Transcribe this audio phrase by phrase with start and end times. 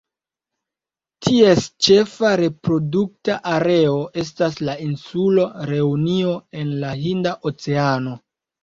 [1.25, 8.23] Ties ĉefa reprodukta areo estas la insulo Reunio en la Hinda Oceano.